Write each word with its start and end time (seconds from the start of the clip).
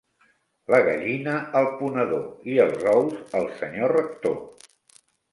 La 0.73 0.77
gallina 0.85 1.33
al 1.59 1.67
ponedor, 1.81 2.23
i 2.53 2.57
els 2.63 2.85
ous 2.93 3.35
al 3.41 3.45
senyor 3.59 3.93
rector! 3.99 4.35